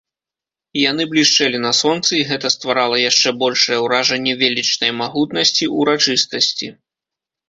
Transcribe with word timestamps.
Яны 0.89 1.03
блішчэлі 1.09 1.57
на 1.65 1.71
сонцы, 1.81 2.09
і 2.19 2.23
гэта 2.29 2.49
стварала 2.55 2.97
яшчэ 3.09 3.29
большае 3.43 3.77
ўражанне 3.85 4.33
велічнай 4.41 4.91
магутнасці, 5.03 5.69
урачыстасці. 5.83 6.67